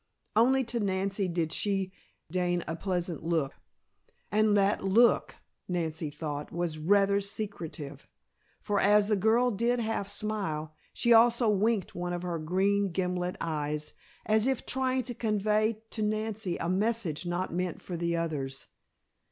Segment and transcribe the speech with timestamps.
[0.35, 1.91] Only to Nancy did she
[2.31, 3.53] deign a pleasant look,
[4.31, 5.35] and that look,
[5.67, 8.07] Nancy thought, was rather secretive.
[8.61, 13.35] For as the girl did half smile, she also winked one of her green, gimlet
[13.39, 13.93] eyes,
[14.25, 18.65] as if trying to convey to Nancy a message not meant for the others.